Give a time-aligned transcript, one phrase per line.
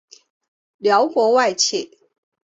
[0.77, 1.95] 辽国外戚。